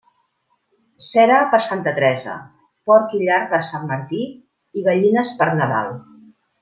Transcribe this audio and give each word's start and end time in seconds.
Cera 1.07 1.35
per 1.51 1.59
Santa 1.65 1.93
Teresa, 1.99 2.37
porc 2.91 3.13
i 3.19 3.21
llard 3.27 3.47
per 3.53 3.61
Sant 3.71 3.85
Martí 3.93 4.23
i 4.83 4.87
gallines 4.89 5.35
per 5.43 5.51
Nadal. 5.61 5.93